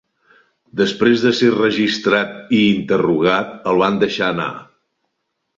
Després 0.79 1.25
de 1.25 1.33
ser 1.41 1.49
registrat 1.57 2.33
i 2.61 2.63
interrogat, 2.71 3.55
el 3.73 3.81
van 3.85 4.03
deixar 4.07 4.31
anar. 4.33 4.53